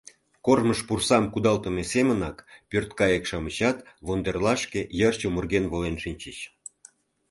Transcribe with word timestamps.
Кормыж 0.45 0.79
пурсам 0.87 1.23
кудалтыме 1.33 1.83
семынак, 1.93 2.37
пӧрткайык-шамычат 2.69 3.77
вондерлашке 4.05 4.81
йыр 4.99 5.13
чумырген 5.19 5.65
волен 5.71 5.95
шинчыч. 6.03 6.37